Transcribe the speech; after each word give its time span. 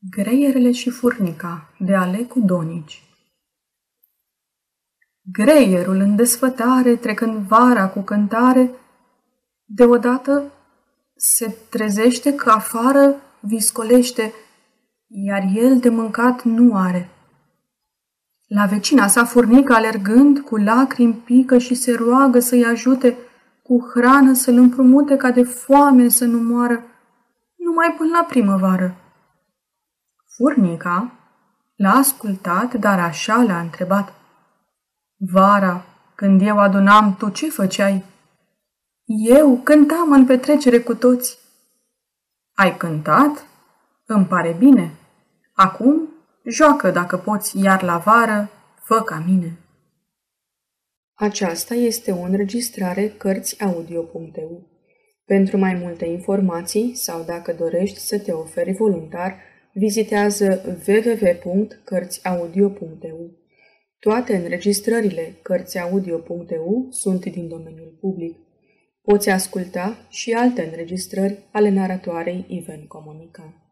Greierele 0.00 0.72
și 0.72 0.90
furnica 0.90 1.68
de 1.78 1.94
Alecu 1.94 2.40
Donici 2.40 3.02
Greierul 5.32 5.96
în 5.96 6.16
desfătare, 6.16 6.96
trecând 6.96 7.38
vara 7.38 7.88
cu 7.88 8.00
cântare, 8.00 8.70
deodată 9.64 10.52
se 11.16 11.56
trezește 11.70 12.34
că 12.34 12.50
afară 12.50 13.16
viscolește, 13.40 14.32
iar 15.06 15.42
el 15.54 15.78
de 15.78 15.88
mâncat 15.88 16.42
nu 16.42 16.76
are. 16.76 17.08
La 18.46 18.66
vecina 18.66 19.06
sa 19.06 19.24
furnică 19.24 19.72
alergând, 19.72 20.38
cu 20.38 20.56
lacrimi 20.56 21.14
pică 21.14 21.58
și 21.58 21.74
se 21.74 21.94
roagă 21.94 22.38
să-i 22.38 22.64
ajute, 22.64 23.16
cu 23.62 23.90
hrană 23.94 24.32
să-l 24.32 24.56
împrumute 24.56 25.16
ca 25.16 25.30
de 25.30 25.42
foame 25.42 26.08
să 26.08 26.24
nu 26.24 26.38
moară, 26.38 26.82
numai 27.56 27.94
până 27.98 28.10
la 28.10 28.24
primăvară. 28.24 29.02
Furnica 30.38 31.12
l-a 31.76 31.90
ascultat, 31.90 32.74
dar 32.74 32.98
așa 32.98 33.42
l-a 33.42 33.60
întrebat. 33.60 34.12
Vara, 35.16 35.84
când 36.14 36.42
eu 36.42 36.58
adunam, 36.58 37.16
tu 37.16 37.28
ce 37.28 37.50
făceai? 37.50 38.04
Eu 39.04 39.60
cântam 39.64 40.12
în 40.12 40.26
petrecere 40.26 40.80
cu 40.80 40.94
toți. 40.94 41.38
Ai 42.54 42.76
cântat? 42.76 43.46
Îmi 44.06 44.26
pare 44.26 44.54
bine. 44.58 44.94
Acum 45.52 46.08
joacă 46.44 46.90
dacă 46.90 47.16
poți, 47.16 47.58
iar 47.60 47.82
la 47.82 47.96
vară 47.96 48.50
fă 48.82 49.02
ca 49.02 49.22
mine. 49.26 49.58
Aceasta 51.14 51.74
este 51.74 52.12
o 52.12 52.20
înregistrare 52.20 53.08
Cărțiaudio.eu. 53.08 54.66
Pentru 55.24 55.58
mai 55.58 55.74
multe 55.74 56.04
informații 56.04 56.94
sau 56.94 57.22
dacă 57.22 57.52
dorești 57.52 57.98
să 57.98 58.18
te 58.18 58.32
oferi 58.32 58.72
voluntar, 58.72 59.46
vizitează 59.78 60.78
www.cărțiaudio.eu. 60.86 63.30
Toate 63.98 64.36
înregistrările 64.36 65.38
Cărțiaudio.eu 65.42 66.86
sunt 66.90 67.24
din 67.24 67.48
domeniul 67.48 67.96
public. 68.00 68.36
Poți 69.02 69.30
asculta 69.30 70.06
și 70.08 70.32
alte 70.32 70.64
înregistrări 70.64 71.38
ale 71.52 71.68
naratoarei 71.68 72.44
Iven 72.48 72.86
Comunica. 72.86 73.67